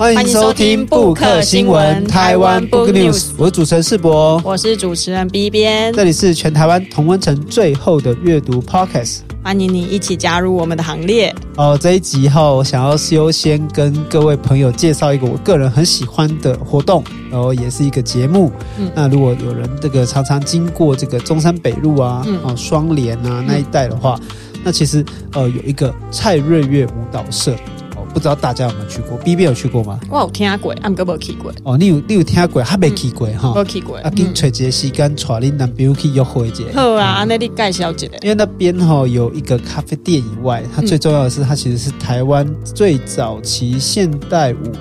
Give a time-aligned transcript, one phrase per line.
[0.00, 11.34] 欢迎收听布克新闻台湾 Book News，我是主持人世博，我是主持人 B 边，这里是全台湾同温层最后的阅读 Podcast，欢迎你一起加入我们的行列。
[11.56, 18.50] 哦，这一集哈，我想要优先跟各位朋友介绍一个我个人很喜欢的活动，然后也是一个节目。
[18.78, 25.04] 嗯，那如果有人这个常常经过这个中山北路啊，嗯、哦双连啊那一带的话，嗯、那其实
[25.34, 27.54] 呃有一个蔡瑞月舞蹈社。
[28.12, 29.98] 不知道大家有没有去过？B B 有去过吗？
[30.10, 31.52] 我有听过，俺哥没去过。
[31.62, 33.52] 哦，你有你有听过，还没去过哈？
[33.54, 33.96] 没去过。
[33.98, 36.64] 啊，跟找一个时间，带你男朋友去约会一下。
[36.74, 38.06] 好啊，那你介绍一下。
[38.22, 44.72] 因为那边哈有一个咖啡店以外，它最重要的是，它其实是台湾最早期现代舞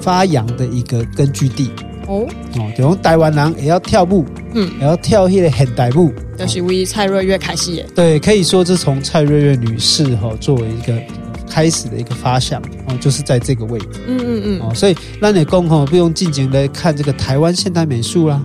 [0.00, 1.70] 发扬的一个根据地。
[2.08, 7.82] 哦哦，就用台湾人也要跳舞，嗯，也要跳那个现代舞，就是为蔡瑞月开始的。
[7.94, 10.96] 对，可以说是从蔡瑞月女士哈作为一个。
[11.48, 18.42] 开始的一个发想哦，就是在这个位置，嗯嗯嗯，哦，所以让你共吼不用进京来看这个台湾现代美术啦，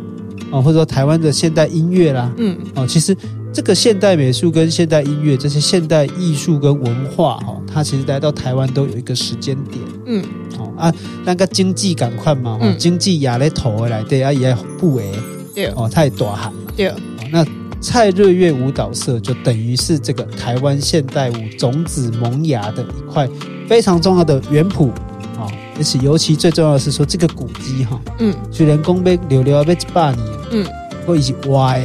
[0.51, 3.15] 哦，或者说台湾的现代音乐啦，嗯，哦，其实
[3.53, 10.23] 这个现代美术跟现代音乐这些现代艺术跟文化哈，它其实来到台湾都有一个时间点，嗯，
[10.57, 10.93] 哦啊，
[11.25, 15.11] 那个经济赶快嘛，嗯，经济压力头回来对啊也不为，
[15.53, 16.95] 对，哦，太大喊，对，哦，
[17.31, 17.45] 那。
[17.81, 23.27] 蔡瑞月舞蹈社就等于是这个台湾现代舞种子萌芽的一块
[23.67, 24.91] 非常重要的原谱。
[25.37, 30.67] 啊，而且尤其最重要的是说这个古迹哈，嗯，虽然讲被留留被几百年，嗯，
[31.07, 31.83] 会一直歪。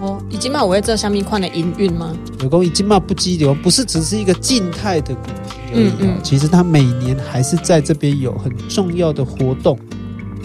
[0.00, 2.16] 哦，已经嘛我会做下面款的营运吗？
[2.40, 9.76] 有讲已经嘛不激流，不是只是一个静态的古迹而已，嗯嗯，其实它每年还是在这边有很重要的活动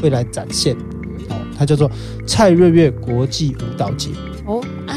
[0.02, 0.76] 会来展现，
[1.30, 1.90] 哦，它叫做
[2.26, 4.10] 蔡瑞月国际舞蹈节。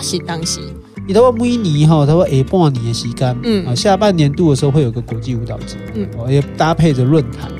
[0.02, 0.60] 是当时，
[1.06, 3.66] 你都说每年哈，他说下半年的时间，嗯。
[3.66, 7.50] 啊，下半年度的时候会有个国际舞蹈节，嗯，也搭配着论坛，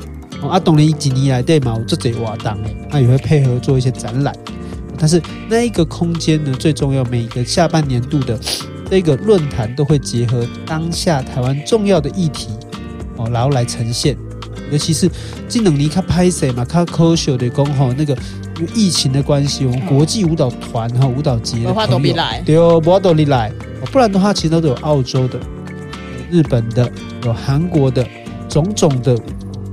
[0.49, 4.35] 啊，当年几年来对嘛，我做这活动诶，他也会配合做一些展览，
[4.99, 8.39] 但是那一个空间呢，最重要，每一个下半年度的
[8.91, 12.49] 这个论坛都会结合当下台湾重要的议题，
[13.17, 14.17] 哦，然后来呈现，
[14.71, 15.11] 尤其是
[15.49, 18.17] 这两年较拍摄嘛，较可惜的工吼那个。
[18.61, 23.51] 因为疫情的关系，我们国际舞蹈团和舞蹈节的朋友，对哦，不都来，
[23.91, 25.41] 不然的话，其实都有澳洲的、
[26.31, 26.91] 日本的、
[27.25, 28.07] 有韩国的，
[28.51, 29.19] 种种的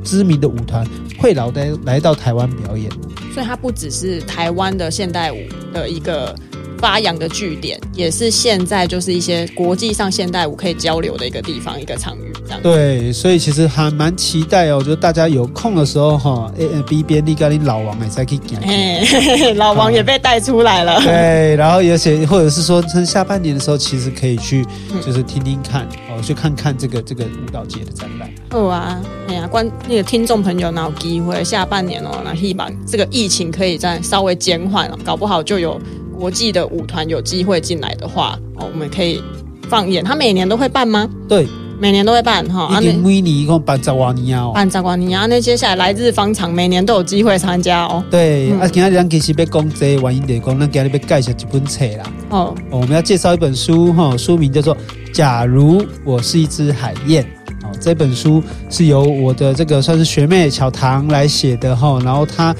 [0.06, 0.88] 知名的舞团
[1.20, 1.52] 会来
[1.84, 2.90] 来到台湾表演。
[3.34, 5.38] 所以它不只是台湾的现代舞
[5.74, 6.34] 的一个。
[6.78, 12.62] 发扬的据点，也是现在就是一些国际上现代舞可以交流的一个地方，一个场域这样。
[12.62, 18.60] 对，所以其实还蛮期待哦，就是大家有空的时候哈，A N B 边你跟你老王也再可以讲，
[19.58, 21.02] 老王也被带出来了。
[21.02, 24.66] 对，然后而且或者是说，趁下半年的时候，其实可以去
[25.06, 28.30] 就是听听看哦，嗯、去看看这个这个舞蹈节的展览。
[28.52, 35.80] 哦啊，哎呀，观那个听众朋友，哪有机会下半年哦，那希望这个疫情可以再稍微减缓了，搞不好就有。
[36.18, 39.22] 国际的舞团有机会进来的话，哦，我们可以
[39.70, 40.04] 放眼。
[40.04, 41.08] 他每年都会办吗？
[41.30, 41.48] 对，
[41.80, 42.68] 每年都会办哈。
[42.82, 45.28] 一年每年一共办十万年哦，办十万年啊。
[45.28, 48.04] 那接下来来日方长，每年都有机会参加哦。
[48.10, 52.04] 对，嗯、啊，今天咱其实要讲这个原因来讲，咱今日要介绍一本册啦。
[52.30, 54.76] 哦，哦，我们要介绍一本书哈，书名叫做
[55.14, 57.24] 《假如我是一只海燕》。
[57.64, 62.56] 哦，这本书是由我的这个算是学妹巧棠来写的哈，然后她。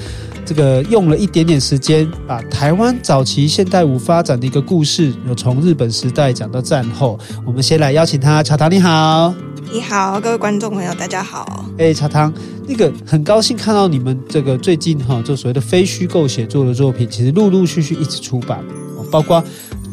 [0.48, 7.18] 这个用了一点点时间，把台湾早期现代舞发展的一个故事，有从日本时代讲到战后。
[7.44, 9.34] 我们先来邀请他，茶糖你好，
[9.70, 11.66] 你好，各位观众朋友，大家好。
[11.76, 12.32] 哎，巧棠，
[12.66, 18.64] 那个很高兴看到你们这个最近哈，就所谓的非虚构写作的作品，其实陆陆续续一直出版，
[19.10, 19.44] 包括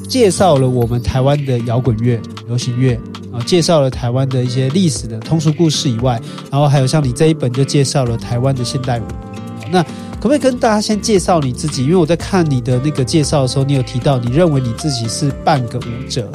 [0.08, 2.18] 介绍了我们台湾的摇滚乐、
[2.48, 2.98] 流行乐
[3.34, 6.18] 啊，介绍了台湾的一些历史的通俗故事以外，
[6.50, 9.04] 然后还有像你这一本就介绍了台湾的现代舞，
[9.72, 9.86] 那。
[10.16, 11.84] 可不可以跟大家先介绍你自己？
[11.84, 16.28] 因为我在看你的那个介绍的时候，你有提到你认为你自己是半个舞者。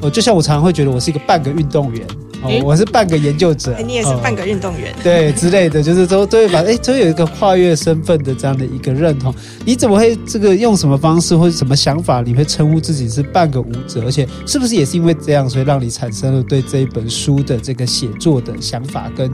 [0.00, 2.06] 哦，就像我常常会觉得我是一个半个运动员，
[2.42, 9.34] 哦，欸、我是半个研究者，你也是半个运动员，对之类的，就是都都会把哎，都有一个跨越身份的这样的一个认同。
[9.64, 14.04] 你怎么会这个用什么方式或者什么想法，你会称呼自己是半个舞者？
[14.04, 19.28] 而且是不是也是因为这样，所以让你产生了对这一本书的这个写作的想法跟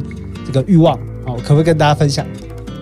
[0.47, 0.99] 这个欲望？
[1.27, 2.25] 哦，可不可以跟大家分享？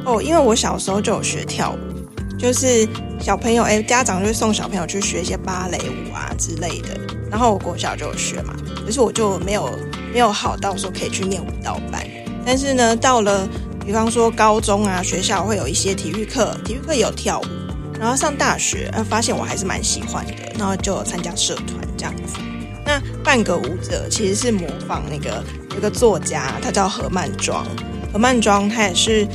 [0.06, 2.88] 哦，因为我小时候就有学跳舞，就是
[3.20, 6.96] 小朋友哎，家长就会送小朋友去学一些芭蕾舞啊之类的。
[7.28, 8.54] 然后我国小就有学嘛，
[8.84, 9.68] 可是我就没有
[10.12, 12.00] 没有好到说可以去念舞蹈班。
[12.46, 13.48] 但是呢，到了
[13.84, 17.44] 比方说高中啊，学校会有一些体育课，体育课有跳舞。
[17.98, 22.36] 然后上大学，呃，发现我还是蛮喜欢的，然后就有参加社团这样子。
[22.84, 25.42] 那半个舞者其实是模仿那个
[25.74, 27.66] 有个作家，他叫何曼庄。
[28.12, 29.26] 何曼庄他也是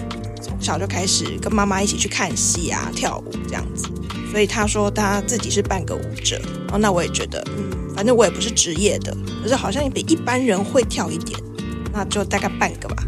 [0.61, 3.87] 小就开始跟妈妈一起去看戏啊、跳舞这样子，
[4.31, 6.39] 所以他说他自己是半个舞者。
[6.65, 11.37] 然后那我也觉得，嗯，反正我也不是职业的，可是好像也比一般人会跳一点，
[11.91, 13.03] 那就大概半个吧，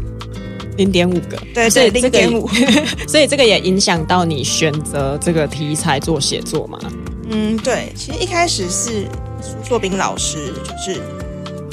[0.76, 2.48] 零点五个，对对，零点五。
[3.08, 6.78] 所以这个也影响到你选择这个题材做写作吗？
[7.30, 9.06] 嗯，对，其实一开始是
[9.40, 11.00] 苏作斌老师，就是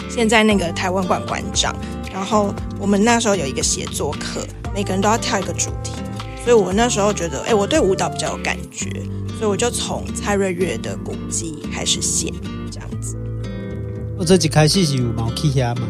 [0.10, 1.76] 现在那个台湾馆馆长。
[2.14, 5.92] 然后我们那时候有一个写作课，每个人都要跳一个主题，
[6.44, 8.90] 所以我那时候觉得，哎，我对舞蹈比较有感觉，
[9.38, 12.34] 所以我就从蔡瑞月的古迹开始写，
[12.72, 13.16] 这样子。
[14.18, 15.88] 我这几开始是有毛 K 呀吗？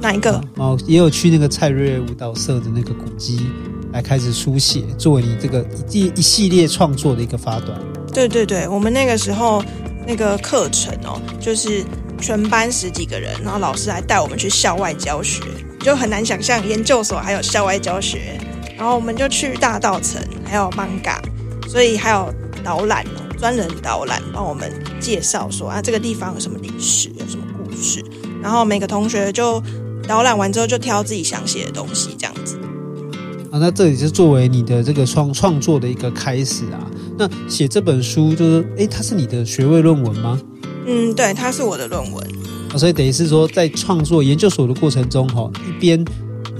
[0.00, 0.42] 哪一个？
[0.54, 3.46] 毛也有去那个蔡瑞月舞蹈社的那个古迹
[3.92, 7.78] 来开始书写，作为你这个一一系列创作的一个发端。
[8.12, 9.62] 对对对，我们那个时候
[10.06, 11.84] 那个课程哦，就是。
[12.22, 15.40] 全班十几个人，然后老师还带我们去校外教学，
[15.80, 18.38] 就很难想象研究所还有校外教学。
[18.76, 21.20] 然后我们就去大道城，还有艋舺，
[21.68, 22.32] 所以还有
[22.64, 28.02] 导览哦，专人导览帮我们介绍说啊，这个地方有什么历史，有什么故事。
[28.42, 29.62] 然后每个同学就
[30.08, 32.56] 导览完之后就挑自己想写的东西，这样子。
[33.50, 36.80] 啊，那这里是作为你的这个创创作的一个开始啊。
[37.18, 40.40] 那写这本书就是，诶，它是你的学位论文吗？
[40.86, 42.26] 嗯，对，它是我的论文，
[42.78, 46.04] 所以等于是说，在创作研究所的过程中，哈，一边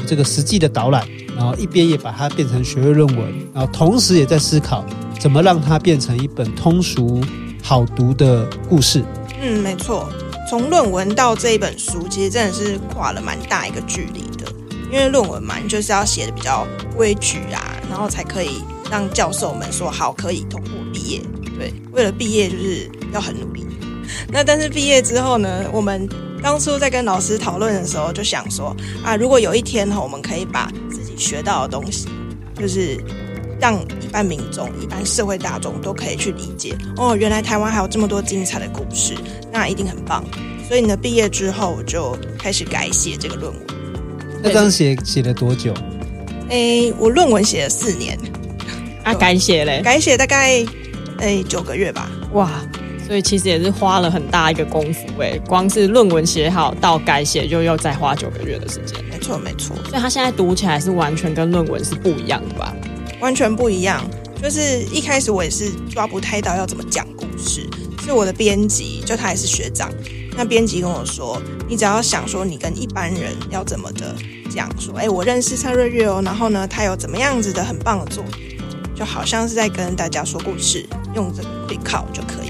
[0.06, 4.84] 这个实际的导览，然后一边也把它变成学位论文，然后同时也在思考
[5.18, 7.22] 怎么让它变成一本通俗
[7.62, 9.04] 好读的故事。
[9.40, 10.08] 嗯，没错，
[10.48, 14.52] 从论文到这一本书，其实真的是跨了蛮大一个距离的，
[14.92, 16.66] 因为论文嘛，你就是要写的比较
[16.96, 21.22] 规矩啊，然后才可以让教授们说好可以通过毕业。
[21.56, 23.64] 对，为了毕业就是要很努力。
[24.28, 26.08] 那但是毕业之后呢，我们
[26.42, 28.74] 当初在跟老师讨论的时候，就想说
[29.04, 32.08] 啊，如果有一天哈，我们可以把自己学到的东西，
[32.56, 32.98] 就是
[33.60, 39.14] 让一般民众、一般社会大众都可以去理解哦，原来台湾还有这么多精彩的故事，
[39.52, 40.24] 那一定很棒。
[40.66, 43.62] 所以呢，毕业之后我就开始改写这个论文。
[44.42, 45.74] 那刚写写了多久？
[46.48, 48.18] 诶，我论文写了四年，
[49.04, 49.82] 啊，改写嘞？
[49.82, 50.64] 改写大概
[51.18, 52.10] 诶九个月吧。
[52.32, 52.50] 哇！
[53.10, 59.04] 所以其实也是花了很大一个功夫哎，光是论文写好到改写就又再花九个月的时间。
[59.06, 62.72] 没错没错，所以他现在读起来是完全跟论文是不一样的吧？
[63.18, 64.08] 完全不一样。
[64.40, 67.68] 就是一开始我也是抓不太到要怎么讲故事，
[68.04, 69.90] 是我的编辑，就他也是学长，
[70.36, 74.14] 那编辑跟我说，你只要想说你跟一般人要怎么的
[74.48, 78.56] 讲说，哎，我认识蔡瑞月哦，然后呢，他有怎么样子的很棒的作品，
[78.94, 82.49] 就好像是在跟大家说故事，用这个背靠就可以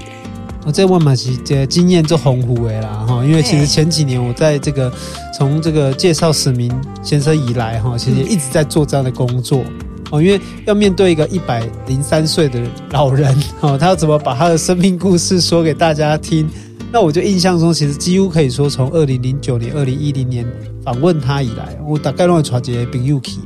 [0.63, 4.91] 我在问马奇这经验就红湖诶啦哈，因为其实前几年我在这个
[5.35, 6.71] 从这个介绍史明
[7.01, 9.63] 先生以来哈，其实一直在做这样的工作
[10.11, 12.61] 哦，因为要面对一个一百零三岁的
[12.91, 16.47] 老人哦，他要怎么把他的生命故事说给大家听？
[16.93, 20.45] 那我就印象中，其实几乎可以说从二零零九年、二零一零年
[20.83, 23.39] 访问他以来，我大概都会传接朋友去。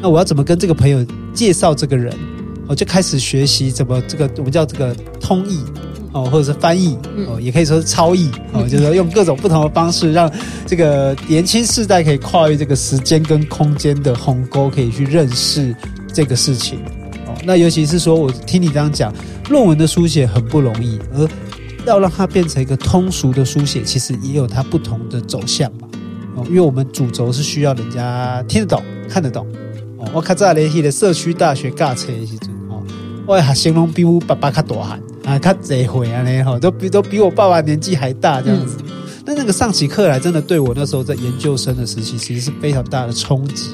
[0.00, 2.16] 那我要怎么跟这个朋友介绍这个人？
[2.66, 5.58] 我就开始学习怎么这个我们叫这个通译。
[6.14, 6.96] 哦，或者是翻译
[7.26, 10.30] 哦，也可以说是超译哦， 就是说用各种不同的方式，让
[10.64, 15.74] 这个年轻世代可以跨越这个时间跟空间的鸿沟，可以去认识
[16.12, 16.78] 这个事情
[17.26, 17.34] 哦。
[17.44, 19.12] 那尤其是说，我听你这样讲，
[19.50, 21.28] 论文的书写很不容易，而
[21.84, 25.88] 要让它变成一个通俗的书写，其实也有它不同的走向嘛。
[26.36, 29.44] 哦，因为我们主轴是需要人家听得懂、看得懂。
[29.98, 32.80] 哦，我看在联系的社区大学尬车的时阵哦，
[33.26, 35.00] 我还形容比我爸爸较大汉。
[35.24, 38.76] 啊，他这回啊，呢哈，都比都比我爸爸年纪还大这样子。
[39.24, 43.70] 那、嗯、那个上起课来，真的对我那时候在研究生的时期，其实是非常大的冲击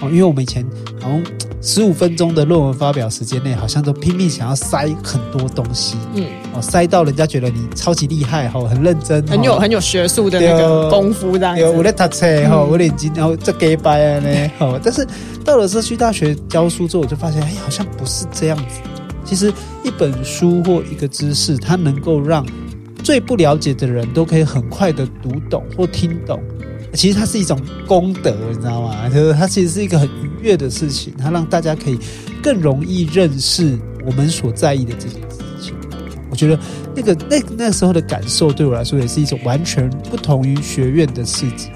[0.00, 0.10] 哦。
[0.10, 0.62] 因为我们以前
[1.00, 1.22] 好像
[1.62, 11.62] 十五分钟的论文发表时间内，好像都拼命想要塞很多东西，嗯，哦，塞到人家觉得你超级厉害哈，很认真，很有很有学术的那个功夫这样子。
[11.62, 15.06] 有我在读册哈，我眼睛然后这给白了呢，好，但是
[15.42, 18.80] 到了社区大学教书之后，我就发现，哎，好像不是这样子。
[19.32, 19.50] 其实
[19.82, 22.44] 一本书或一个知识，它能够让
[23.02, 26.38] 最不了解的人都可以很快的读懂或听懂。
[26.92, 29.08] 其实它是一种功德，你知道吗？
[29.08, 31.98] 就是它其实是一个很愉悦的事情，它让大家可以
[32.42, 35.74] 更容易认识我们所在意的这件事情。
[36.28, 36.58] 我觉得
[36.94, 41.72] 那个那那时候的感受对我来说也是一种完全不同于学院的事情。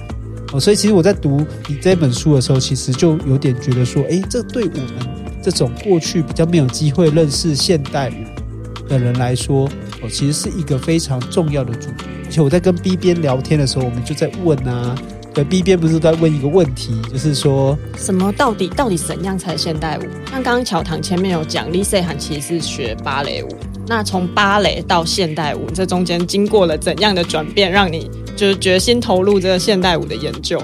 [0.52, 5.25] 哦，所以其实我在读你这本书的时候，其实就有点觉得说，哎，这对我们。
[5.46, 9.64] 这种过去比较没有机会认识现代舞的人来说，
[10.02, 12.06] 哦，其实是一个非常重要的主题。
[12.24, 14.92] 而且我在跟 B 边聊天的时候，我们就在问啊，
[15.32, 20.02] 对 B 边不是在问一个问题，就是说什么到底到底怎样才是现代舞？
[20.32, 23.48] 像刚刚乔堂前面有讲，Lisa 涵其实是学芭蕾舞，
[23.86, 30.60] 那从芭蕾到现代舞，这中间经过了怎样的转变，让你就是决心投入这个现代舞的研究？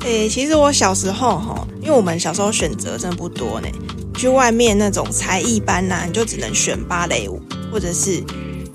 [0.00, 3.68] 诶、欸，其实我小时候哈，因为我们小时候选择真的不多呢，
[4.20, 7.40] 去外面那种才艺班呐、啊，你就只能选芭蕾舞，
[7.72, 8.22] 或者是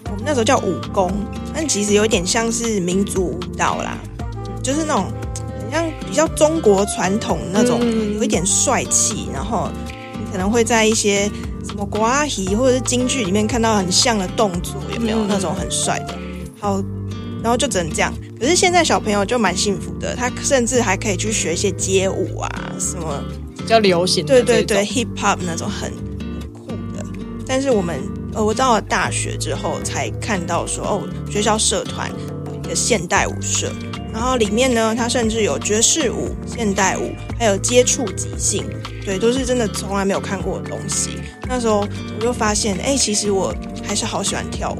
[0.05, 1.11] 我们那时候叫武功，
[1.53, 3.95] 但其实有点像是民族舞蹈啦。
[4.63, 5.05] 就是那种
[5.61, 7.79] 很像比较中国传统那种，
[8.15, 9.69] 有一点帅气，然后
[10.13, 11.29] 你可能会在一些
[11.63, 16.15] 什么国阿姨或者是京剧里面看到很像的动作，有没有那种很帅的？
[16.59, 16.83] 好，
[17.43, 18.11] 然后就只能这样。
[18.39, 22.49] 可是现在小朋友就蛮幸福的，他甚至还可以去学一些街舞啊，
[22.79, 23.23] 什么
[23.65, 27.03] 比较流行的，对对对，hip hop 那种很很酷的。
[27.47, 27.99] 但是我们
[28.31, 32.11] 呃，我到了大学之后才看到说，哦，学校社团
[32.45, 33.71] 有一个现代舞社。
[34.13, 38.63] 然后里面呢，它甚至有爵士舞、现代舞，还有接触即兴，
[39.03, 41.19] 对，都是真的从来没有看过的东西。
[41.47, 43.51] 那时候我就发现，哎，其实我
[43.83, 44.77] 还是好喜欢跳舞。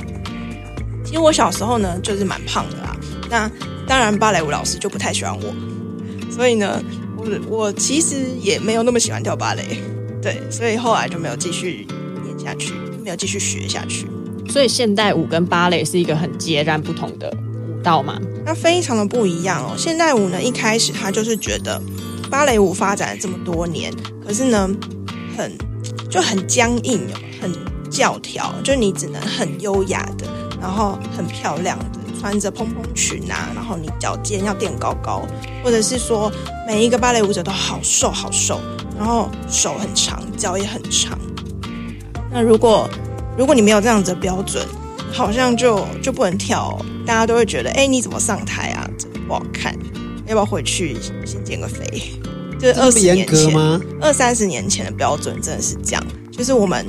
[1.04, 2.96] 其实我小时候呢，就是蛮胖的啦。
[3.32, 3.52] 那
[3.88, 6.82] 当然，芭蕾舞老师就不太喜欢我，所以呢，
[7.26, 9.80] 我我其实也没有那么喜欢跳芭蕾，
[10.22, 11.88] 对，所以后来就没有继续
[12.28, 14.08] 演下去，没有继续学下去。
[14.50, 17.36] 所以现代舞跟芭蕾是一个很截然不同的。
[17.68, 18.20] 舞蹈嘛？
[18.44, 19.76] 那非常的不一样哦。
[19.78, 21.80] 现代舞呢，一开始他就是觉得
[22.32, 23.94] 芭蕾舞发展了这么多年，
[24.26, 24.70] 可是呢，
[25.38, 25.52] 很
[26.10, 27.02] 就很僵硬，
[27.40, 27.52] 很
[27.92, 30.26] 教条，就你只能很优雅的，
[30.60, 31.95] 然后很漂亮的
[32.26, 35.22] 穿着蓬蓬裙啊，然后你脚尖要垫高高，
[35.64, 36.32] 或者是说
[36.66, 38.60] 每一个芭蕾舞者都好瘦好瘦，
[38.98, 41.20] 然后手很长，脚也很长。
[42.32, 42.90] 那如果
[43.38, 44.66] 如果你没有这样子的标准，
[45.14, 46.86] 好像就就不能跳哦。
[47.06, 48.90] 大家都会觉得，哎，你怎么上台啊？
[48.98, 49.78] 这个不好看，
[50.26, 51.86] 要不要回去先减个肥？
[52.60, 53.56] 就是二十年前，
[54.02, 56.04] 二三十年前的标准真的是这样。
[56.32, 56.84] 就是我们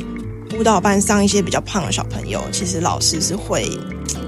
[0.59, 3.69] 舞蹈班上一些比较胖的小朋友，其实老师是会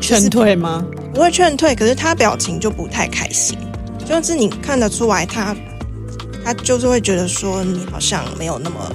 [0.01, 0.85] 劝退吗？
[1.13, 3.59] 不会劝退，可是他表情就不太开心，
[4.07, 5.55] 就是你看得出来他，
[6.45, 8.91] 他他就是会觉得说你好像没有那么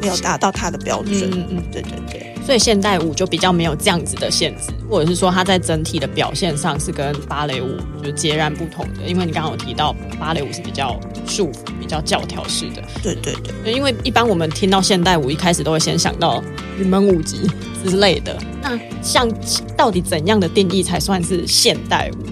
[0.00, 1.30] 没有达到他的标准。
[1.30, 2.27] 嗯嗯，对对对。
[2.48, 9.06] 所以现代舞就比较没有这样子的限制，或者是说它在整体的表现上是跟芭蕾舞就截然不同的。
[9.06, 12.82] 因为你刚刚有提到芭蕾舞是比较束缚、比较教条式的。
[13.02, 13.74] 对对对。
[13.74, 16.42] 因为一般我们听到现代舞，一开始都会先想到
[16.80, 17.36] 云门舞集
[17.84, 18.34] 之类的。
[18.62, 19.28] 那像
[19.76, 22.24] 到底怎样的定义才算是现代舞？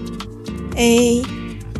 [0.77, 1.21] 诶，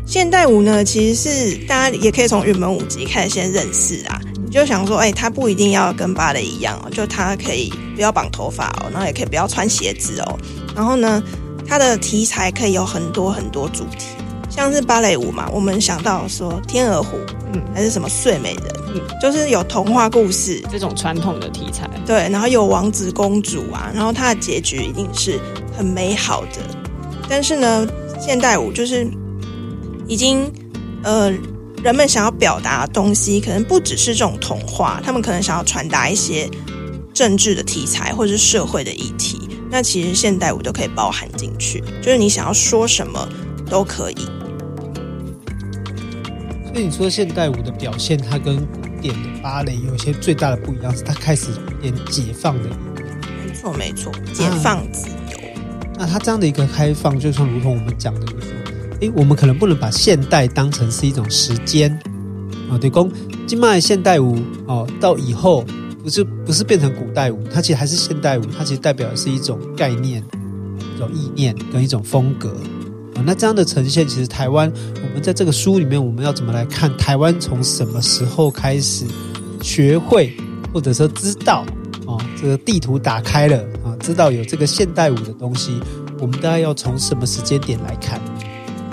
[0.06, 4.22] 现代舞呢，其实是大家也可以从云门舞集开始先认识啊。
[4.48, 10.39] 你就想说，哎，他不一定要跟芭蕾一样哦，就他可以不要绑头发哦，然后也可以不要穿鞋子哦。
[10.74, 11.22] 然后呢，
[11.68, 14.08] 它的题材可以有很多很多主题，
[14.50, 17.18] 像是芭蕾舞嘛，我们想到说天鹅湖，
[17.51, 18.63] 嗯，还是什么睡美人，
[18.96, 25.38] 嗯，就是有童话故事这种传统的题材，对，然后有王子公主啊，然后它的结局一定是
[25.77, 26.62] 很美好的。
[27.27, 27.86] 但是呢，
[28.18, 29.06] 现代舞就是
[30.08, 30.50] 已经
[31.04, 31.34] 呃。
[31.84, 36.50] 人们想要表达的东西，可能不只是这种童话，他们可能想要传达一些
[37.13, 39.48] 政治的题材或者是社会的议题。
[39.69, 43.29] 那其实现代舞都可以包含进去，就是你想要说什么
[43.69, 44.27] 都可以。
[46.65, 52.69] 所以你说现代舞的表现，它跟古典的芭蕾有一些最大的不一样，是它开始有点解放的。
[53.46, 55.38] 没错，没错，解放自由。
[55.98, 58.47] 那，那它这样的一个开放，就像如同我们讲的，就是。
[59.01, 61.92] 诶，我们可能不能把现代当成是一种时间
[62.70, 62.77] 啊。
[62.80, 63.12] 对，公
[63.46, 65.63] 今麦现代舞哦，到以后
[66.04, 70.24] 不是不是变成古代舞，它其实还是现代舞，它其实代表的是一种概念、
[70.96, 72.50] 一种意念跟一种风格
[73.16, 73.24] 啊。
[73.25, 79.06] 那这样的呈现，其实台湾，我们在这个书里面，我们要怎么来看台湾从什么时候开始
[79.62, 80.36] 学会
[80.74, 81.66] 或者说知道
[82.08, 82.18] 啊？
[82.42, 85.80] 这个地图打开了啊，知道有这个现代舞的东西，
[86.20, 88.20] 我们大概要从什么时间点来看？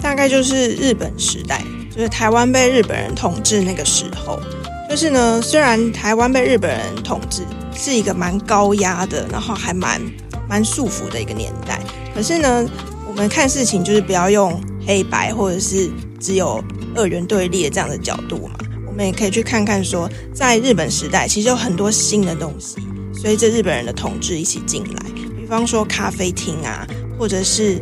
[0.05, 4.39] 大概就是日本时代，就是台湾被日本人统治那个时候。
[4.87, 7.41] 就是呢，虽然台湾被日本人统治
[7.75, 9.99] 是一个蛮高压的，然后还蛮
[10.47, 11.81] 蛮束缚的一个年代，
[12.15, 12.69] 可是呢，
[13.09, 16.63] 我们看事情就是不要用黑白或者是只有
[16.95, 18.59] 二元对立的这样的角度嘛。
[18.87, 22.77] 我们也可以去看看说，在日本时代其实有很多新的东西
[23.11, 26.87] 随着日本人的统治一起进来，比方说咖啡厅啊，
[27.19, 27.81] 或者是。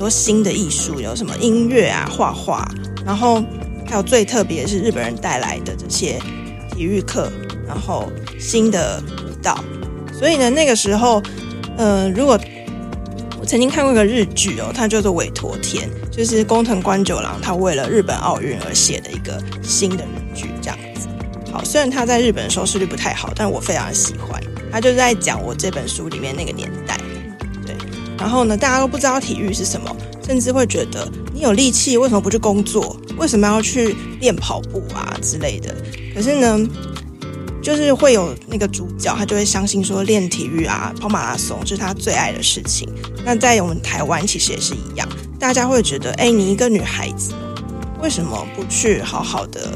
[0.00, 2.66] 多新的艺术，有什么音乐啊、画画，
[3.04, 3.44] 然后
[3.86, 6.18] 还有最特别是日本人带来的这些
[6.72, 7.30] 体育课，
[7.68, 9.62] 然后新的舞蹈。
[10.18, 11.22] 所以呢，那个时候，
[11.76, 12.40] 呃，如果
[13.38, 21.08] 我曾经看过一个日剧哦，它叫做《委托天》，就是宫藤官九郎他为了日本奥运而写的一个新的日剧，这样子。
[21.52, 24.42] 好，虽然他在日本收视率不太好，但我非常喜欢。
[24.72, 26.89] 他就是在讲我这本书里面那个年代，
[28.20, 29.96] 然后呢，大家都不知道体育是什么，
[30.26, 32.94] 甚至会觉得你有力气为什么不去工作？
[33.16, 35.74] 为什么要去练跑步啊之类的？
[36.14, 36.68] 可是呢，
[37.62, 42.86] 就是会有那个主角，他就会相信说练体育啊、跑马拉松是他最爱的事情。
[43.24, 45.08] 那在我们台湾其实也是一样，
[45.38, 47.32] 大家会觉得，哎，你一个女孩子
[48.02, 49.72] 为什么不去好好的，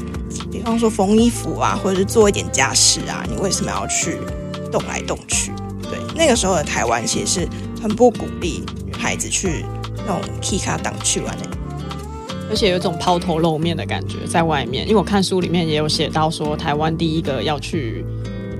[0.51, 3.25] 比方说缝衣服啊，或者是做一点家事啊？
[3.29, 4.17] 你为什么要去
[4.71, 5.51] 动来动去？
[5.83, 7.49] 对，那个时候的台湾其实是
[7.81, 9.65] 很不鼓励女孩子去
[10.05, 11.43] 那种 K 卡档去玩的。
[12.47, 18.05] 而且有一种抛头露面的感觉在外面，因为我看书里面也有写到说，台湾第一个要去，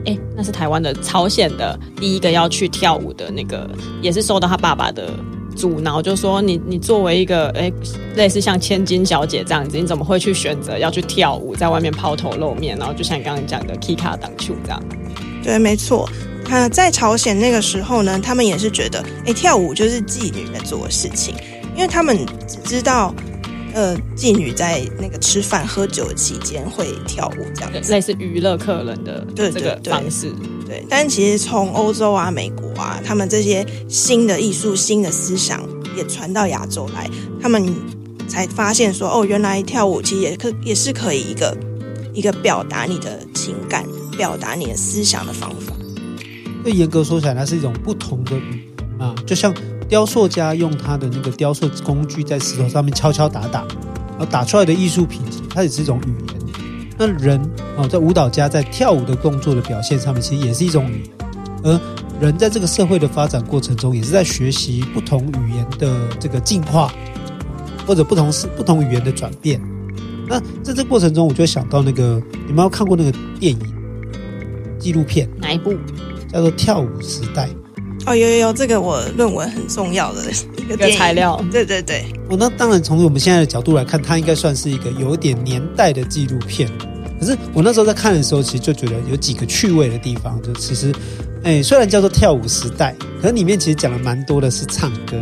[0.08, 3.70] 哎，那是台湾的朝鲜的第一个要去跳舞的那个，
[4.02, 5.12] 也是受到他爸爸的
[5.56, 7.72] 阻挠，就说你你作为一个哎
[8.16, 14.82] 类似像千金小姐这样子，你怎么会去选择要去跳舞，在外面抛头露面，然后就像你刚刚讲的 K 卡当球这样。
[15.44, 16.10] 对，没错。
[16.50, 21.36] 那在朝鲜那个时候呢，他们也是觉得，哎，跳舞就是妓女在做的事情，
[21.76, 23.14] 因为他们只知道。
[23.78, 30.30] 呃，妓女在那个吃饭喝酒期间会跳舞，这样子类似娱乐客人的这个方式。
[30.66, 35.62] 对，对，对，但其实从欧洲啊、美国啊，他们这些新的艺术、新的思想
[35.94, 37.10] 也传到亚洲来，
[37.42, 37.76] 他们
[38.30, 41.58] 才发现说，哦，原来跳舞其实也可也是可以一个
[42.14, 43.86] 一个表达你的情感、
[44.18, 45.74] 表达你的思想的方法。
[46.66, 49.54] 那严格说起来，它是一种不同的语言啊，就像。
[49.88, 56.36] 雕塑家用他的那个雕塑工具在石头上面敲敲打打，然后打出来的艺术品，它也是一种语言。
[56.98, 57.40] 那人
[57.78, 61.12] 啊，在舞蹈家在跳舞的动作的表现上面，其实也是一种语言。
[61.64, 61.80] 而
[62.20, 66.92] 人在这个社会的发展过程中，也是在学习不同语言的这个进化，
[67.86, 69.62] 或者不同是不同语言的转变。
[70.28, 73.60] 那在这过程中，我就想到那个，你们有看过那个电影
[74.80, 75.30] 纪录片？
[75.38, 75.76] 哪一部？
[76.36, 77.48] 叫做《跳舞时代》。
[78.06, 80.22] 哦，有有有，这个我论文很重要的
[80.58, 81.42] 一个，一个材料。
[81.50, 82.04] 对对对。
[82.30, 86.70] 哦，那当然，从我们现在的角度来看，它应该算是一个有点年代的纪录片。
[87.18, 90.38] 可是我那时候在看的时候，其实就觉得有几个趣味的地方。
[90.44, 90.94] 就其实，
[91.44, 95.18] 哎，虽然叫做跳舞时代，可是里面其实讲了蛮多的是唱歌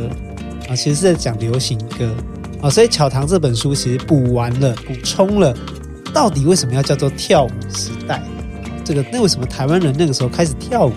[0.67, 2.11] 啊，其实是在讲流行歌
[2.59, 2.71] 啊。
[2.71, 5.55] 所以巧堂这本书其实补完了，补充了
[6.11, 8.19] 到底为什么要叫做跳舞时代？
[8.83, 10.93] 这个那为什么台湾人那个时候开始跳舞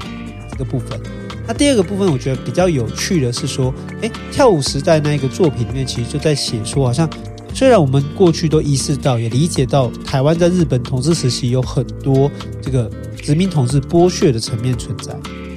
[0.51, 1.01] 这个部分？
[1.49, 7.09] 那第二个部分，我觉得比较有趣的是说，诶，跳舞时代那一个作品里面，其实就在写说，好像
[7.55, 12.29] 虽然我们过去都意识到，也理解到台湾在日本统治时期有很多
[12.61, 12.90] 这个
[13.22, 15.12] 殖民统治剥削的层面存在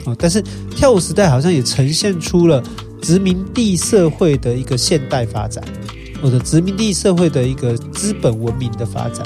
[0.06, 0.44] 啊，但是
[0.76, 2.64] 跳舞时代好像也呈现出了
[3.02, 5.64] 殖民地社会的一个现代发展，
[6.22, 9.26] 或者殖民地社会的一个资本文明的发展，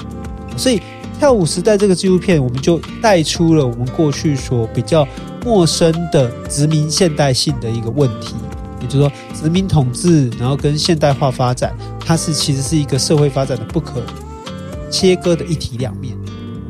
[0.55, 0.81] 所以
[1.23, 5.07] 跳舞时代这个纪录片，我们就带出了我们过去所比较。
[5.45, 8.35] 陌生的殖民现代性的一个问题，
[8.81, 11.73] 也就是说，殖民统治，然后跟现代化发展，
[12.05, 14.01] 它是其实是一个社会发展的不可
[14.89, 16.13] 切割的一体两面。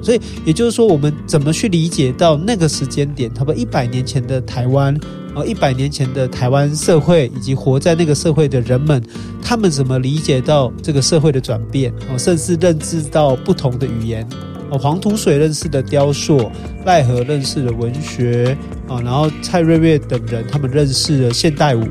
[0.03, 4.95] 所以，也就是说，我们怎么去理解到那个时间点，差不多一百年前的台湾，
[5.35, 9.01] 啊，一百年前的台湾社会，以及活在那个社会的人们，
[9.41, 14.27] 他们怎么理解到这个社会的转变，哦，甚至认知到不同的语言。
[14.69, 16.49] 哦黄土水认识的雕塑，
[16.83, 21.83] 赖和认识的文学啊，然后蔡瑞月等人他们认识了现代舞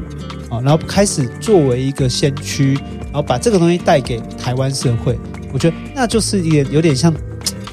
[0.48, 2.74] 啊，然后开始作为一个先驱，
[3.04, 5.16] 然后把这个东西带给台湾社会。
[5.52, 7.14] 我觉得那就是一个有点像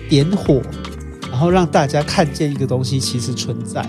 [0.07, 0.61] 点火，
[1.31, 3.83] 然后让大家看见一个东西其实存在，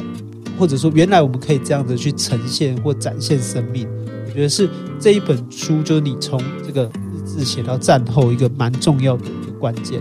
[0.61, 3.88] 或者说原来我们可以这样子去呈现或展现生命。
[4.27, 4.68] 我觉得是
[5.01, 10.01] 这一本书，就是你从这个日志写到战后一个蛮重要的一个关键。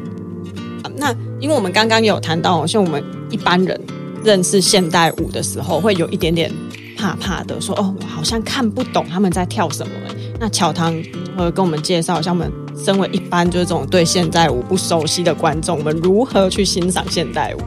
[0.97, 3.79] 那因为我们刚刚有谈到，像我们一般人
[4.21, 6.51] 认识现代舞的时候，会有一点点
[6.97, 9.93] 怕怕的，说哦，我好像看不懂他们在跳什么。
[10.41, 10.93] 那巧棠
[11.37, 17.59] 呃，跟我们介绍一下，我们身为一般就是这种对现代舞不熟悉的观众，我们如何去欣赏现代舞？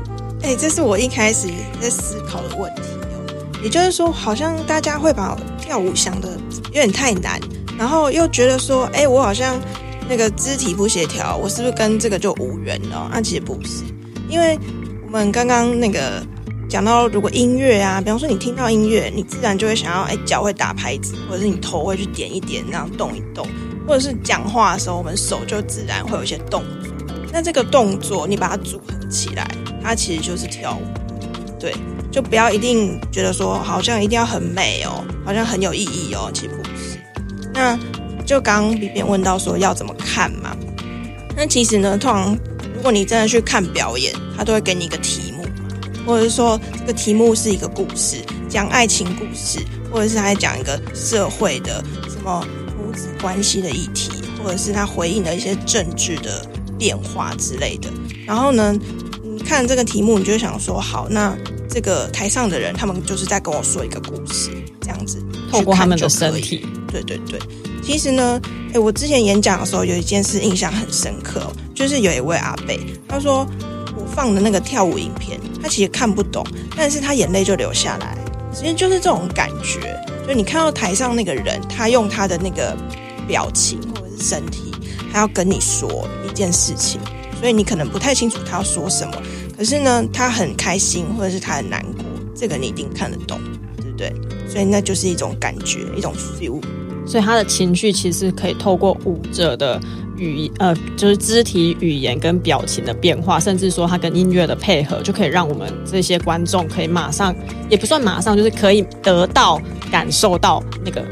[0.42, 1.48] 哎，这是我一开始
[1.80, 2.82] 在思考的问题。
[3.62, 6.30] 也就是说，好像大家会把跳舞想的
[6.66, 7.40] 有点太难，
[7.78, 9.58] 然后又觉得说，哎，我好像。
[10.08, 13.08] 那个肢体不协调，我是不是跟这个就无缘了？
[13.10, 13.84] 那、啊、其实不是，
[14.28, 14.58] 因为
[15.06, 16.20] 我们刚刚那个
[16.68, 23.46] 讲到，如果音乐啊，比方说你听到音乐，你自然就会想要，哎，脚会打拍子，或者是你头会去点一点，那样动一动，
[23.86, 26.92] 或者是讲话的时候，我们手就自然会有一些动作。
[27.32, 29.48] 那这个动作你把它组合起来，
[29.82, 30.82] 它其实就是跳舞。
[31.58, 31.74] 对，
[32.10, 36.98] 就不要一定觉得说好像一定要很美哦，好像很有意义哦，其实不是。
[37.54, 37.78] 那
[38.26, 40.56] 就刚刚里边问到说要怎么看嘛？
[41.36, 42.36] 那其实呢，通常
[42.74, 45.44] 如果你真的去看表演，他都会给你一个题目，
[46.04, 48.16] 或者是说这个题目是一个故事，
[48.48, 52.44] 讲爱情故事，或者是还讲一个社会的什么
[52.76, 54.10] 母子关系的议题，
[54.42, 56.44] 或者是他回应的一些政治的
[56.76, 57.88] 变化之类的。
[58.26, 58.76] 然后呢，
[59.42, 61.36] 看这个题目，你就想说，好，那
[61.68, 64.50] 这个台上的人，他们就是在跟我说一个故事，
[64.80, 67.38] 这样子，透过他们的身体，对对对。
[67.82, 68.40] 其实呢，
[68.72, 72.78] 诶，我之前演讲的时候有一件事印象很深刻哦，就是有一位阿伯，
[73.08, 73.44] 他说
[73.96, 78.16] 我放的那个跳舞影片，他其实看不懂，但是他眼泪就流下来，
[78.54, 82.76] 其实就是这种感觉，就你看到台上那个人，他用他的那个
[83.26, 84.72] 表情或者是身体，
[85.12, 87.00] 他要跟你说一件事情，
[87.42, 89.14] 所以你可能不太清楚他要说什么，
[89.58, 92.04] 可是呢，他很开心或者是他很难过，
[92.36, 93.36] 这个你一定看得懂，
[93.78, 94.12] 对不对？
[94.48, 96.62] 所以那就是一种感觉，一种 feel。
[97.04, 99.80] 所以他的情绪其实可以透过舞者的
[100.16, 107.34] 语呃，就是肢体语言跟表情的变化，甚至说他跟音乐的配合，就可以让我们这些观众可以马上，
[107.68, 111.04] 也不算马上，就是可以得到感受到那个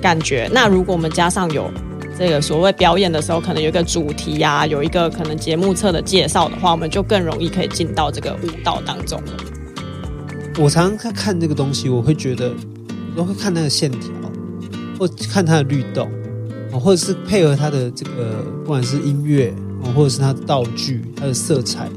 [0.00, 0.48] 感觉。
[0.52, 1.68] 那如果我们加上有
[2.18, 9.32] 这个所谓表演的时候，可能有一个主题呀、有一个可能节目册的介绍的话，我们就更容易可以进到这个舞蹈当中了。
[10.58, 12.52] 我常常看看这个东西，我会觉得，
[13.16, 14.10] 我会看那个线条。
[14.96, 16.08] 或看它的律动，
[16.70, 19.52] 或者是配合它的这个，不管是音乐，
[19.92, 21.88] 或者是它的道具、它的色彩、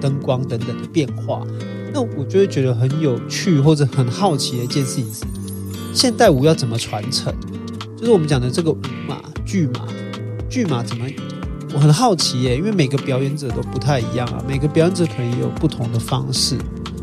[0.00, 1.44] 灯光等等的变化，
[1.92, 5.24] 那我就会觉得很有趣，或者很好奇的一件事情是，
[5.92, 7.34] 现代舞要怎么传承？
[8.04, 9.88] 就是我们讲的这个舞马、剧马、
[10.46, 11.06] 剧马怎么？
[11.72, 16.54] 我很好奇耶，因为每个表演者都不太一样啊，每个表演者可以有不同的方式。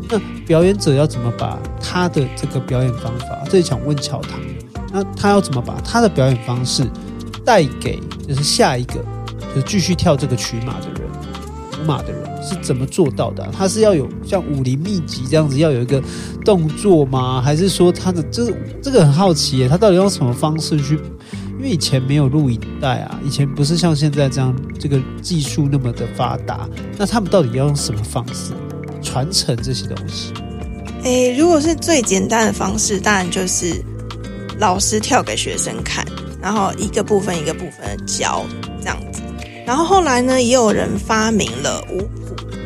[0.08, 3.42] 那表演者要怎么把他的这个表演方法？
[3.50, 4.38] 这里想问乔堂。
[4.92, 6.88] 那他要怎么把他的表演方式
[7.44, 9.04] 带给就是下一个
[9.52, 11.10] 就是继续跳这个曲码的人，
[11.82, 13.48] 舞码的人是怎么做到的？
[13.56, 16.02] 他是要有像武林秘籍这样子要有一个
[16.44, 17.40] 动作吗？
[17.40, 20.98] 还是说他的这个这个很好奇耶，他到底用什么方式去？
[21.58, 28.52] 因为以前没有录影带啊，以前不是像现在这样这个技术那么的发达，那他们到底要用什么方式
[29.00, 30.32] 传承这些东西？
[31.04, 33.82] 诶，如果是最简单的方式，当然就是。
[34.58, 36.06] 老师跳给学生看，
[36.40, 38.44] 然后一个部分一个部分的教
[38.80, 39.20] 这样子。
[39.66, 42.08] 然后后来呢，也有人发明了舞，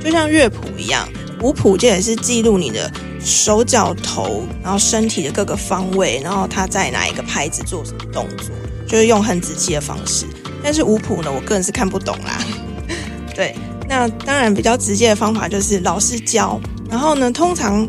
[0.06, 1.08] 就像乐谱一样，
[1.42, 2.88] 舞谱这也是记录你的
[3.18, 8.54] 手脚头，然后身体的各个方位，然后他在哪一个拍子做什么动作，
[8.86, 10.24] 就是用很仔细的方式。
[10.62, 12.40] 但是舞谱呢，我个人是看不懂啦。
[13.34, 13.52] 对，
[13.88, 17.88] 那当然比较直接的方法就是老师教，然后呢，通常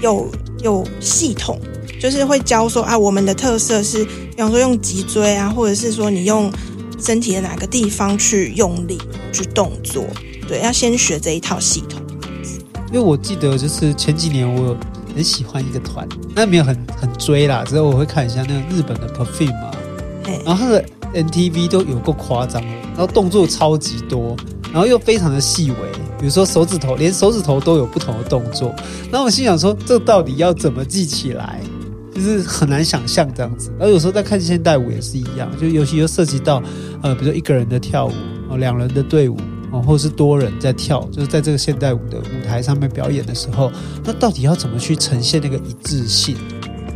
[0.00, 0.26] 有
[0.62, 1.60] 有系统。
[2.00, 6.50] 就是会教说啊，我们的特色是，比方说用脊椎啊，或者是说你用
[6.98, 8.98] 身体的哪个地方去用力
[9.32, 10.06] 去动作，
[10.48, 12.00] 对，要先学这一套系统。
[12.90, 14.74] 因为我记得就是前几年我
[15.14, 19.70] 很喜欢一个团，那没有很很追啦，之后我会看一下那个日本的 Perfume 嘛，
[20.46, 24.34] 然后他的 MTV 都有够夸张的，然后动作超级多，
[24.72, 25.76] 然后又非常的细微，
[26.18, 28.74] 比如说手指头，连手指头都有不同的动作，
[29.10, 31.60] 然后我心想说，这到底要怎么记起来？
[32.14, 36.60] 就是很难想象这样子，而有时候在看现代舞也是一样，就尤其又涉及到，
[37.02, 38.12] 呃，比如说一个人的跳舞
[38.48, 39.36] 哦，两人的队伍
[39.70, 43.70] 哦，或是多人在跳，就是在这个现代舞的舞台上面表演的时候，
[44.04, 46.36] 那到底要怎么去呈现那个一致性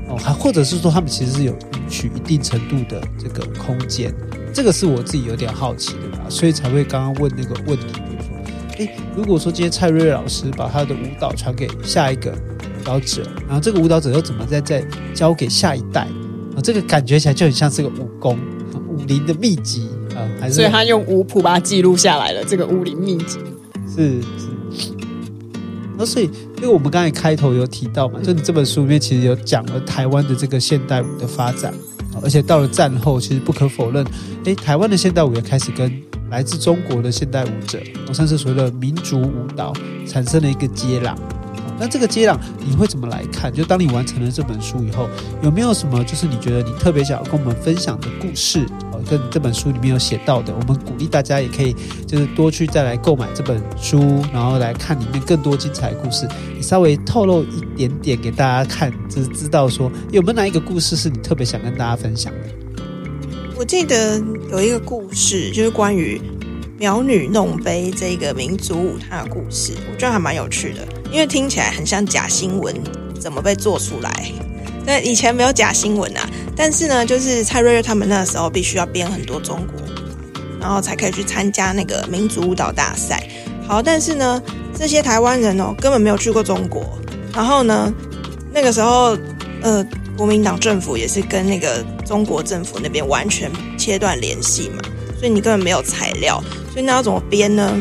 [0.08, 0.16] 哦？
[0.16, 4.14] 还或者是说他们其实是有允许一定程度的这个空间，
[4.54, 12.32] 这个是我自己有点好奇的吧，所以才会刚刚问那个问题，比如说，诶，如果说今天蔡瑞老师把他的舞蹈传给下一个。
[12.82, 16.58] 舞蹈者，然后这个舞蹈者又怎么再再教给下一代啊？
[16.60, 18.36] 这个感觉起来就很像是个武功、
[18.88, 20.54] 武林的秘籍啊，还是？
[20.54, 22.44] 所以他用舞谱把它记录下来了。
[22.44, 23.38] 这个武林秘籍
[23.88, 24.48] 是是。
[25.98, 26.24] 那所以，
[26.56, 31.72] 因为我们刚才开头有提到嘛，就你这本书里面其实有讲了台湾的这个现代舞的发展，
[32.22, 34.04] 而且到了战后，其实不可否认，
[34.44, 35.92] 诶，台湾的现代舞也开始跟
[36.30, 39.72] 来自中国的现代舞者，好像是所谓的民族舞蹈
[40.06, 41.14] 产生了一个接壤。
[41.78, 43.52] 那这个接壤你会怎么来看？
[43.52, 45.08] 就当你完成了这本书以后，
[45.42, 48.66] 有没有什么就是你觉得你特别想要跟我们分享的故事？
[49.04, 51.74] 跟这本书里面有写到的，我们鼓励大家也可以
[52.06, 56.28] 就是多去再来购买这本书，然后来看里面更多精彩的故事。
[56.56, 62.38] 你稍微透露一点点给大家看，就是知道说有没有哪一个故事是你特别想跟大家分享的？
[63.56, 66.20] 我记得有一个故事，就是关于。
[66.78, 70.80] 苗女弄杯这个民族舞，它的故事我觉得还蛮有趣的，
[71.12, 72.74] 因为听起来很像假新闻，
[73.20, 74.32] 怎么被做出来？
[74.84, 79.80] 那以前没有假新闻啊，但是呢，就是蔡瑞瑞他们那时候必须要编很多中国，
[80.60, 83.22] 然后才可以去参加那个民族舞蹈大赛。
[83.66, 84.42] 好，但是呢，
[84.78, 86.84] 这些台湾人哦，根本没有去过中国。
[87.34, 87.92] 然后呢，
[88.52, 89.16] 那个时候，
[89.62, 89.84] 呃，
[90.16, 94.82] 国民党政府也是跟那个中国政府那边完全切断联系嘛，
[95.18, 96.42] 所以你根本没有材料。
[96.70, 97.74] 所以那要怎么编呢？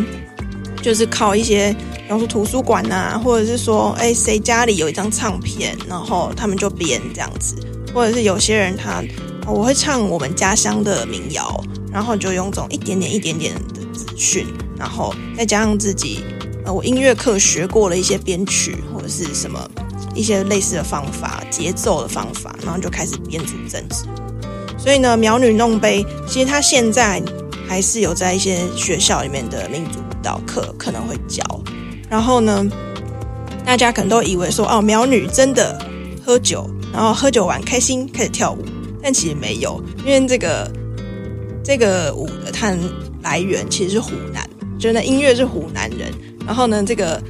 [0.82, 7.56] 就是靠一些，比方说图书馆啊，或者是说，哎，谁家里有一张唱片，然后他们就编这样子。
[7.94, 9.04] 或者是有些人他，
[9.48, 16.24] 我会唱我们家乡的民谣，然后就用这种一点点、一点点的资讯，然后再加上自己。
[16.64, 19.68] 呃，我音乐课学过了一些编曲或者是什么
[20.14, 24.06] 一些类似的方法、节奏的方法，然后就开始编组政治。
[24.78, 27.20] 所以呢，苗女弄杯其实他现在
[27.68, 31.44] 还是有在一些学校里面的民族舞蹈课可能会教。
[32.08, 32.64] 然后呢，
[33.66, 35.84] 大家可能都以为说哦，苗女真的
[36.24, 38.64] 喝酒，然后喝酒玩开心开始跳舞，
[39.02, 40.70] 但其实没有，因为这个
[41.64, 42.76] 这个舞的它
[43.22, 44.48] 来源其实是湖南，
[44.80, 46.12] 就那音乐是湖南人。
[46.46, 47.22] 然后呢，这个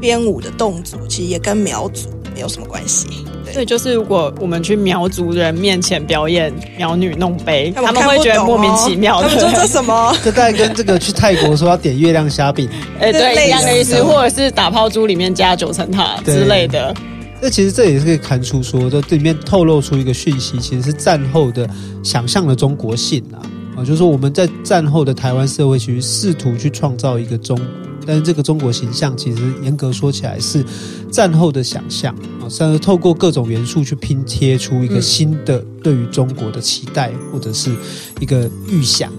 [0.00, 3.06] 编舞的动作其实也跟苗族没有什么关系。
[3.42, 9.28] 对，对，就是如果我们去苗族人面前表演苗女弄杯，他们，他们会觉得莫名其妙的。
[9.28, 10.14] 他们说这什么？
[10.22, 12.68] 这大概跟这个去泰国说要点月亮虾饼，
[13.00, 16.94] 哎，对，一样的意思，或者是打抛猪里面加九层塔之类的。
[17.42, 21.68] 那其实这也是可以看出说，这里面透露出一个讯息，其实是战后的
[22.02, 23.40] 想象的中国性啊。
[23.76, 27.66] 啊，就是说我们在战后的台湾社会，其实试图去创造一个中国。
[28.06, 30.64] 但是这个中国形象，其实严格说起来是
[31.10, 37.70] 战后的想象啊，是透过各种元素去拼贴出一个新的对于中国的期待，或者是
[38.18, 39.12] 一个预想。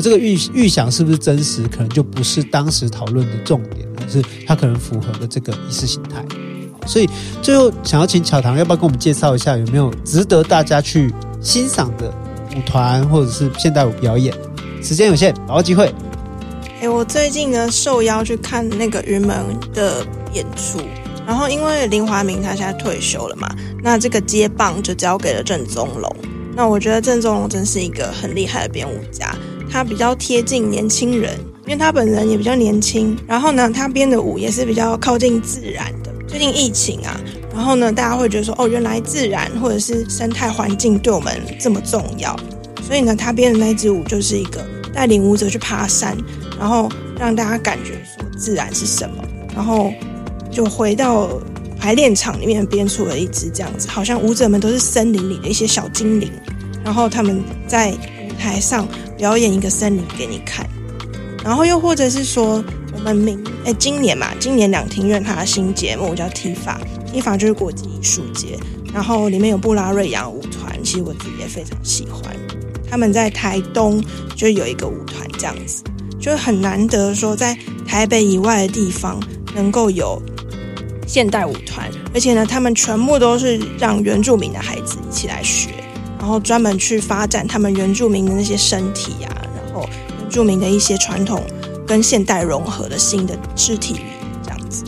[0.00, 6.24] 这个预预想是不是真实，可能就不是当时讨论的重点，而是它可能符合的这个意识形态。
[6.88, 7.08] 所以
[7.42, 12.12] 最后想要请巧棠，要不要跟我们介绍一下有没有值得大家去欣赏的
[12.56, 14.34] 舞团或者是现代舞表演？
[14.82, 15.94] 时间有限，把握机会。
[16.80, 20.80] 哎，我最近呢受邀去看那个云门的演出，
[21.26, 23.48] 然后因为林华明他现在退休了嘛，
[23.82, 26.16] 那这个接棒就交给了郑宗龙。
[26.54, 29.36] 那我觉得郑宗龙真是一个很厉害的编舞家，
[29.70, 33.16] 他比较贴近年轻人，因为他本人也比较年轻。
[33.26, 36.12] 然后呢，他编的舞也是比较靠近自然的。
[36.28, 37.18] 最近疫情啊，
[37.54, 42.38] 然后呢，大家会觉得说，哦，原来自然或者是生态环境对我们这么重要，
[42.86, 46.16] 所以呢，他编的那支舞就是一个带领舞者去爬山。
[46.60, 49.22] 然后让大家感觉说自然是什么，
[49.54, 49.92] 然后
[50.50, 51.30] 就回到
[51.78, 56.28] 排练场里面编出了一支这样子，好像舞者们都是森林里的一些小精灵，
[56.84, 60.68] 然后他们在舞台上表演一个森林给你看，
[61.44, 62.60] 然后又或者是说
[62.98, 68.58] 我们明哎今年嘛，今年两厅院它的新节目叫 TIFA，TIFA 就是国际艺术节，
[68.92, 72.36] 然后里面有布拉瑞扬舞团，其实我自己也非常喜欢，
[72.90, 74.02] 他们在台东
[74.36, 75.82] 就有一个舞团这样子。
[76.20, 77.56] 就很难得说，在
[77.86, 79.18] 台北以外的地方
[79.54, 80.20] 能够有
[81.06, 85.70] 现代舞团，而且呢，他们全部都是让原住民的孩子一起来学，
[86.18, 89.30] 然后专门去发展他们原住民的那些身体啊，
[89.64, 89.88] 然后
[90.20, 91.40] 原住民的一些传统
[91.88, 94.84] 跟现代融合的新的肢体语言这样子。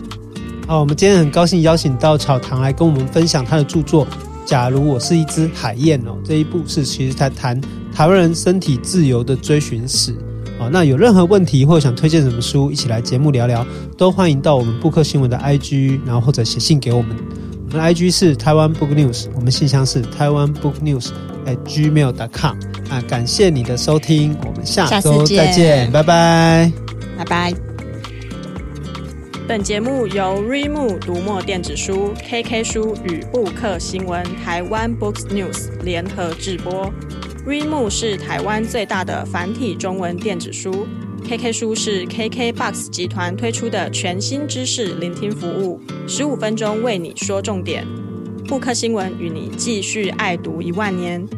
[0.69, 4.07] 好，我们今天很高兴邀请到草堂来跟我们分享他的著作
[4.45, 7.59] 《假如我是一只海燕》哦，这一部是其实在谈
[7.93, 10.15] 台湾人身体自由的追寻史。
[10.59, 17.17] 好，那有任何问题或者想推荐什么书，一起来节目聊聊，都欢迎到我们布克新闻的 IG，然后或者写信给我们。
[17.73, 21.09] 我们的 IG 是台湾 Book News，我们信箱是台湾 Book News
[21.47, 22.57] at gmail.com。
[22.91, 26.71] 啊，感谢你的收听，我们下周再见，拜拜，
[27.21, 27.53] 拜拜。
[29.47, 36.91] 本节目由 Reimu 读墨电子书、KK 书与布克新闻台湾 Books News 联合制播。
[37.47, 40.87] Reimu 是台湾最大的繁体中文电子书
[41.29, 47.85] ，KK 书是 KKBOX 集团推出的全新知识聆听服务，十五分钟为你说重点。
[48.47, 51.29] 布克新闻与你继续爱读一万年。